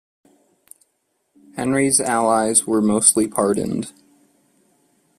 [1.55, 3.91] Henry's allies were mostly pardoned.